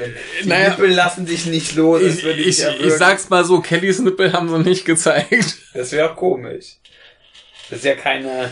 [0.42, 0.70] Die Naja.
[0.70, 2.00] Nippel lassen dich nicht los.
[2.00, 5.58] Ich, ich, ich sag's mal so, Kellys Nippel haben sie nicht gezeigt.
[5.74, 6.76] Das wäre auch komisch.
[7.68, 8.50] Das ist ja keine,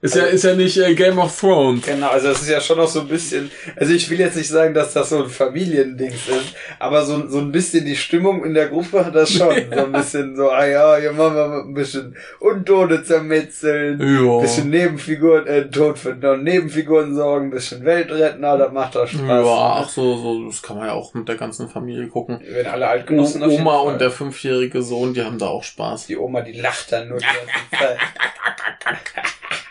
[0.00, 1.84] Ist ja, ist ja nicht äh, Game of Thrones.
[1.84, 4.48] genau, also das ist ja schon noch so ein bisschen, also ich will jetzt nicht
[4.48, 8.54] sagen, dass das so ein Familiendings ist, aber so, so ein bisschen die Stimmung in
[8.54, 9.48] der Gruppe hat das schon.
[9.74, 14.36] So ein bisschen so, ah ja, hier machen wir ein bisschen Untote zermetzeln, Ja.
[14.36, 18.94] ein bisschen Nebenfiguren, äh, Tod für Nebenfiguren sorgen, ein bisschen Welt retten, ah, das macht
[18.94, 19.20] doch Spaß.
[19.26, 22.40] Ja, ach so, so, das kann man ja auch mit der ganzen Familie gucken.
[22.48, 26.06] Wenn alle Altgenossen auf jeden Oma und der fünfjährige Sohn, die haben da auch Spaß.
[26.06, 27.98] Die Oma, die lacht dann nur die ganze Zeit.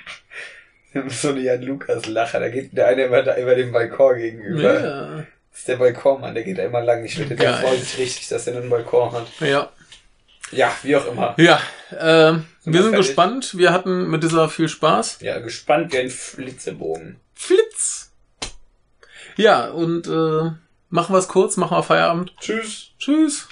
[1.10, 4.74] so eine Jan Lukas Lacher, da geht der eine immer da über den Balkon gegenüber.
[4.74, 5.08] Ja.
[5.52, 7.04] Das ist der Balkonmann, der geht da immer lang.
[7.04, 9.28] Ich wette, der freut sich richtig, dass er einen Balkon hat.
[9.40, 9.70] Ja.
[10.52, 11.34] Ja, wie auch immer.
[11.38, 11.60] Ja,
[12.00, 13.08] ähm, Sind wir wir sind fertig?
[13.08, 13.58] gespannt.
[13.58, 15.18] Wir hatten mit dieser viel Spaß.
[15.22, 17.20] Ja, gespannt wie ein Flitzebogen.
[17.34, 18.12] Flitz!
[19.36, 20.52] Ja, und äh,
[20.90, 22.34] machen wir es kurz, machen wir Feierabend.
[22.40, 22.92] Tschüss.
[22.98, 23.48] Tschüss.